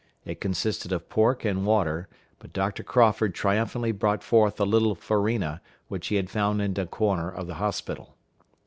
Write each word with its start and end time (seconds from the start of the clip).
It 0.25 0.41
consisted 0.41 0.91
of 0.91 1.09
pork 1.09 1.45
and 1.45 1.63
water, 1.63 2.07
but 2.39 2.53
Dr. 2.53 2.81
Crawford 2.81 3.35
triumphantly 3.35 3.91
brought 3.91 4.23
forth 4.23 4.59
a 4.59 4.65
little 4.65 4.95
farina, 4.95 5.61
which 5.89 6.07
he 6.07 6.15
had 6.15 6.27
found 6.27 6.59
in 6.59 6.79
a 6.79 6.87
corner 6.87 7.29
of 7.29 7.45
the 7.45 7.53
hospital. 7.61 8.17